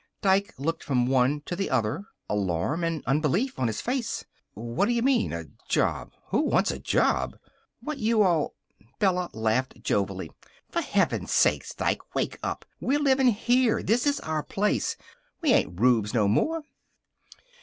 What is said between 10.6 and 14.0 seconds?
"F'r heaven's sakes, Dike, wake up! We're livin' here.